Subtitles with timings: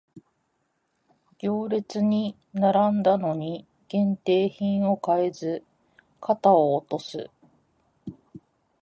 [1.37, 5.63] 行列に並んだのに限定品を買えず
[6.19, 7.29] 肩を落とす